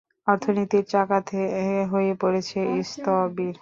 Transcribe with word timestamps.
অর্থনীতির 0.27 0.85
চাকা 0.91 1.19
হয়ে 1.91 2.11
পড়েছে 2.21 2.59
স্থবির। 2.83 3.55